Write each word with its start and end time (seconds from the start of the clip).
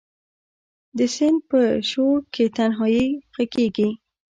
د 0.97 0.99
سیند 1.15 1.39
په 1.49 1.59
شو 1.89 2.05
رکې 2.21 2.45
تنهایې 2.57 3.05
ږغیږې 3.33 3.89